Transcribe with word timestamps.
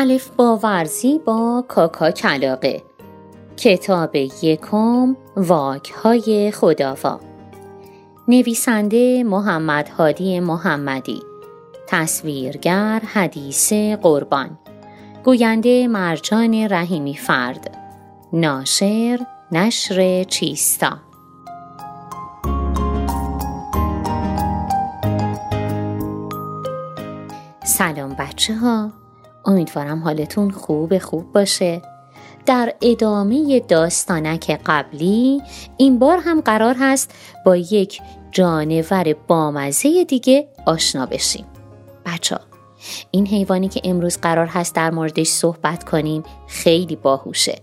الف 0.00 0.30
با 0.36 0.56
ورزی 0.56 1.18
با 1.18 1.64
کاکا 1.68 2.10
کلاقه 2.10 2.82
کتاب 3.56 4.16
یکم 4.42 5.16
واک 5.36 5.90
های 5.90 6.50
خداوا. 6.50 7.20
نویسنده 8.28 9.24
محمد 9.24 9.88
هادی 9.88 10.40
محمدی. 10.40 11.22
تصویرگر 11.86 13.02
حدیث 13.12 13.72
قربان. 13.72 14.58
گوینده 15.24 15.88
مرجان 15.88 16.54
رحیمی 16.54 17.16
فرد. 17.16 17.78
ناشر 18.32 19.18
نشر 19.52 20.24
چیستا. 20.24 20.98
سلام 27.64 28.16
بچه 28.18 28.54
ها 28.54 28.92
امیدوارم 29.50 29.98
حالتون 29.98 30.50
خوب 30.50 30.98
خوب 30.98 31.32
باشه. 31.32 31.82
در 32.46 32.74
ادامه 32.82 33.60
داستانک 33.60 34.60
قبلی 34.66 35.42
این 35.76 35.98
بار 35.98 36.18
هم 36.24 36.40
قرار 36.40 36.76
هست 36.80 37.14
با 37.46 37.56
یک 37.56 38.00
جانور 38.30 39.14
بامزه 39.26 40.04
دیگه 40.04 40.48
آشنا 40.66 41.06
بشیم. 41.06 41.46
بچه 42.06 42.38
این 43.10 43.26
حیوانی 43.26 43.68
که 43.68 43.80
امروز 43.84 44.18
قرار 44.18 44.46
هست 44.46 44.74
در 44.74 44.90
موردش 44.90 45.28
صحبت 45.28 45.84
کنیم 45.84 46.22
خیلی 46.48 46.96
باهوشه. 46.96 47.58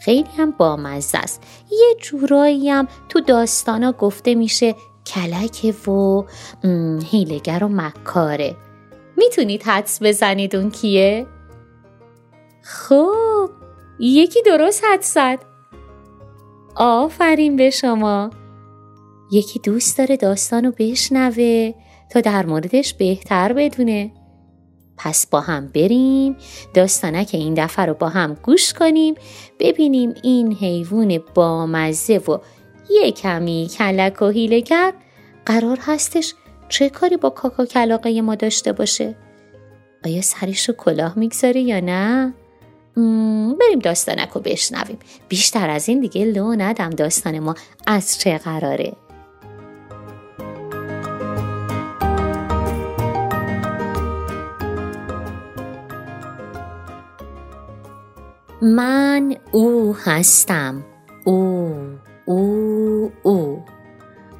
خیلی 0.00 0.28
هم 0.38 0.50
بامزه 0.50 1.18
است. 1.18 1.42
یه 1.70 1.96
جورایی 2.02 2.70
هم 2.70 2.88
تو 3.08 3.20
داستانا 3.20 3.92
گفته 3.92 4.34
میشه 4.34 4.74
کلک 5.06 5.88
و 5.88 6.22
هیلگر 7.10 7.64
و 7.64 7.68
مکاره. 7.68 8.56
می‌تونید 9.24 9.62
حدس 9.62 10.02
بزنید 10.02 10.56
اون 10.56 10.70
کیه؟ 10.70 11.26
خب 12.62 13.50
یکی 14.00 14.42
درست 14.42 14.84
حدس 14.84 15.14
زد. 15.14 15.38
آفرین 16.76 17.56
به 17.56 17.70
شما. 17.70 18.30
یکی 19.32 19.58
دوست 19.58 19.98
داره 19.98 20.16
داستانو 20.16 20.72
بشنوه 20.78 21.72
تا 22.10 22.20
در 22.20 22.46
موردش 22.46 22.94
بهتر 22.94 23.52
بدونه. 23.52 24.12
پس 24.96 25.26
با 25.26 25.40
هم 25.40 25.68
بریم 25.68 26.36
داستانک 26.74 27.30
این 27.32 27.54
دفعه 27.54 27.84
رو 27.84 27.94
با 27.94 28.08
هم 28.08 28.34
گوش 28.42 28.72
کنیم 28.72 29.14
ببینیم 29.60 30.14
این 30.22 30.52
حیوان 30.52 31.18
بامزه 31.34 32.18
و 32.18 32.38
یه 32.90 33.12
کمی 33.12 33.70
کلک 33.78 34.22
و 34.22 34.28
هیلگر 34.28 34.92
قرار 35.46 35.78
هستش 35.80 36.34
چه 36.72 36.88
کاری 36.88 37.16
با 37.16 37.30
کاکا 37.30 37.64
کلاقه 37.64 38.20
ما 38.20 38.34
داشته 38.34 38.72
باشه؟ 38.72 39.14
آیا 40.04 40.22
سرش 40.22 40.68
رو 40.68 40.74
کلاه 40.74 41.18
می‌گذاره 41.18 41.60
یا 41.60 41.80
نه؟ 41.80 42.34
بریم 43.60 43.78
داستانک 43.82 44.28
رو 44.28 44.40
بشنویم 44.40 44.98
بیشتر 45.28 45.70
از 45.70 45.88
این 45.88 46.00
دیگه 46.00 46.24
لو 46.24 46.54
ندم 46.54 46.90
داستان 46.90 47.38
ما 47.38 47.54
از 47.86 48.18
چه 48.18 48.38
قراره 48.38 48.92
من 58.62 59.36
او 59.52 59.96
هستم 60.04 60.84
او 61.24 61.74
او 62.26 63.12
او 63.22 63.64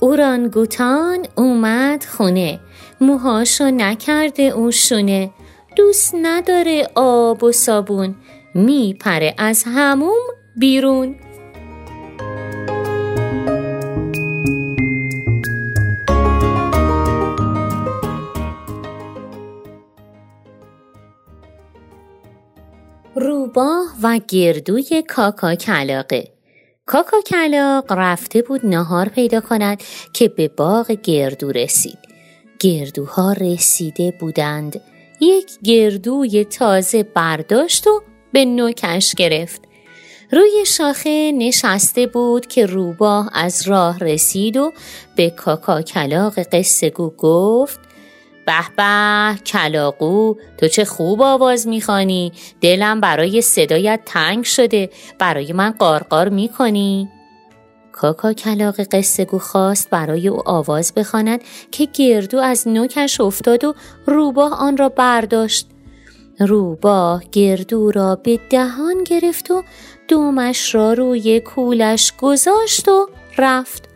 اورانگوتان 0.00 1.26
اومد 1.34 2.04
خونه. 2.04 2.60
موهاشو 3.00 3.64
نکرده 3.64 4.42
او 4.42 4.70
شونه. 4.70 5.30
دوست 5.76 6.14
نداره 6.22 6.88
آب 6.94 7.44
و 7.44 7.52
صابون. 7.52 8.14
میپره 8.54 9.34
از 9.38 9.64
هموم 9.66 10.26
بیرون. 10.56 11.16
روباه 23.14 23.86
و 24.02 24.20
گردوی 24.28 25.02
کاکا 25.08 25.54
کلاقه 25.54 26.37
کاکا 26.88 27.20
کلاق 27.20 27.92
رفته 27.92 28.42
بود 28.42 28.66
نهار 28.66 29.08
پیدا 29.08 29.40
کند 29.40 29.82
که 30.12 30.28
به 30.28 30.48
باغ 30.48 30.90
گردو 30.90 31.52
رسید. 31.52 31.98
گردوها 32.60 33.32
رسیده 33.32 34.14
بودند. 34.20 34.80
یک 35.20 35.50
گردوی 35.62 36.44
تازه 36.44 37.02
برداشت 37.02 37.86
و 37.86 38.02
به 38.32 38.44
نوکش 38.44 39.14
گرفت. 39.14 39.60
روی 40.32 40.64
شاخه 40.66 41.32
نشسته 41.32 42.06
بود 42.06 42.46
که 42.46 42.66
روباه 42.66 43.30
از 43.32 43.68
راه 43.68 43.98
رسید 43.98 44.56
و 44.56 44.72
به 45.16 45.30
کاکا 45.30 45.82
کلاق 45.82 46.38
قصه 46.38 46.90
گو 46.90 47.10
گفت 47.10 47.80
به 48.48 48.64
به 48.76 49.40
کلاقو 49.46 50.34
تو 50.58 50.68
چه 50.68 50.84
خوب 50.84 51.22
آواز 51.22 51.66
می‌خوانی؟ 51.68 52.32
دلم 52.60 53.00
برای 53.00 53.40
صدایت 53.40 54.00
تنگ 54.06 54.44
شده. 54.44 54.90
برای 55.18 55.52
من 55.52 55.70
قارقار 55.70 56.28
می‌کنی؟ 56.28 57.08
کاکا 57.92 58.32
کلاق 58.32 58.80
قصه 58.80 59.24
گو 59.24 59.38
خواست 59.38 59.90
برای 59.90 60.28
او 60.28 60.48
آواز 60.48 60.92
بخواند 60.94 61.40
که 61.70 61.84
گردو 61.86 62.38
از 62.38 62.68
نوکش 62.68 63.20
افتاد 63.20 63.64
و 63.64 63.74
روباه 64.06 64.52
آن 64.52 64.76
را 64.76 64.88
برداشت. 64.88 65.66
روباه 66.40 67.24
گردو 67.32 67.90
را 67.90 68.14
به 68.14 68.40
دهان 68.50 69.04
گرفت 69.04 69.50
و 69.50 69.62
دومش 70.08 70.74
را 70.74 70.92
روی 70.92 71.40
کولش 71.40 72.12
گذاشت 72.20 72.88
و 72.88 73.08
رفت. 73.38 73.88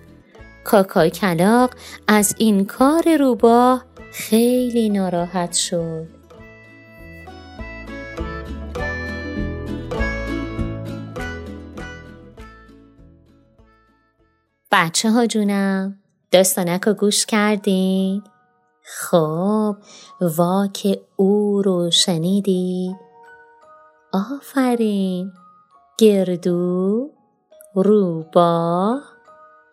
کاکا 0.64 1.08
کلاق 1.08 1.70
از 2.08 2.34
این 2.38 2.64
کار 2.64 3.16
روباه 3.16 3.84
خیلی 4.12 4.88
ناراحت 4.88 5.52
شد 5.52 6.08
بچه 14.72 15.10
ها 15.10 15.26
جونم 15.26 15.98
داستانک 16.30 16.84
رو 16.84 16.94
گوش 16.94 17.26
کردین؟ 17.26 18.22
خب 18.84 19.76
واک 20.20 20.98
او 21.16 21.62
رو 21.62 21.90
شنیدی؟ 21.90 22.96
آفرین 24.12 25.32
گردو 25.98 27.10
روبا 27.74 29.00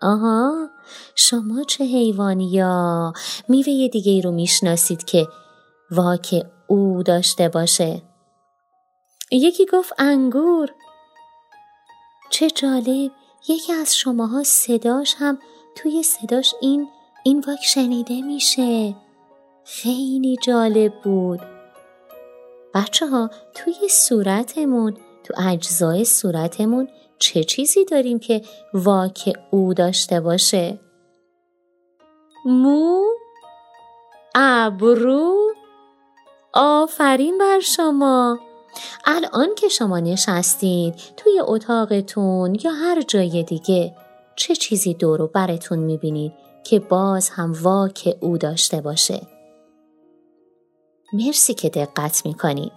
آها 0.02 0.70
شما 1.16 1.64
چه 1.64 1.84
حیوانی 1.84 2.52
یا 2.52 3.14
میوه 3.48 3.88
دیگه 3.88 4.12
ای 4.12 4.22
رو 4.22 4.32
می‌شناسید 4.32 5.04
که 5.04 5.28
واک 5.92 6.46
او 6.68 7.04
داشته 7.04 7.50
باشه. 7.50 8.02
یکی 9.32 9.66
گفت 9.66 9.94
انگور. 9.98 10.70
چه 12.30 12.50
جالب 12.50 13.12
یکی 13.50 13.74
از 13.74 13.98
شماها 13.98 14.44
صداش 14.44 15.16
هم 15.18 15.40
توی 15.76 16.04
صداش 16.04 16.56
این 16.62 16.88
این 17.24 17.44
واک 17.48 17.64
شنیده 17.64 18.22
میشه. 18.22 18.96
خیلی 19.66 20.38
جالب 20.44 21.02
بود. 21.02 21.40
بچه 22.74 23.08
ها 23.08 23.30
توی 23.56 23.90
صورتمون 23.90 24.98
تو 25.24 25.34
اجزای 25.48 26.06
صورتمون 26.06 26.88
چه 27.20 27.44
چیزی 27.44 27.86
داریم 27.86 28.20
که 28.20 28.42
واک 28.74 29.38
او 29.52 29.74
داشته 29.74 30.20
باشه؟ 30.20 30.80
مو 32.46 33.04
ابرو. 34.36 35.54
آفرین 36.54 37.38
بر 37.38 37.60
شما. 37.60 38.40
الان 39.06 39.56
که 39.56 39.68
شما 39.68 40.00
نشستید 40.00 40.96
توی 41.18 41.40
اتاقتون 41.40 42.58
یا 42.64 42.72
هر 42.72 43.02
جای 43.02 43.44
دیگه 43.44 43.96
چه 44.36 44.56
چیزی 44.56 44.94
دورو 44.94 45.28
براتون 45.28 45.80
می‌بینید 45.80 46.34
که 46.64 46.80
باز 46.80 47.30
هم 47.30 47.54
واک 47.62 48.18
او 48.20 48.38
داشته 48.38 48.82
باشه؟ 48.82 49.22
مرسی 51.14 51.54
که 51.54 51.70
دقت 51.70 52.26
می‌کنید. 52.26 52.72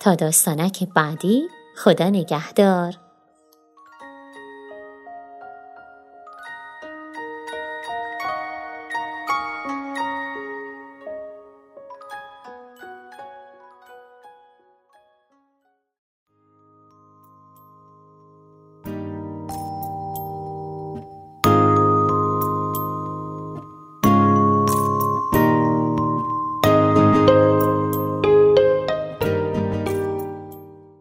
تا 0.00 0.14
داستانک 0.14 0.88
بعدی 0.94 1.48
خدا 1.76 2.08
نگهدار. 2.08 3.05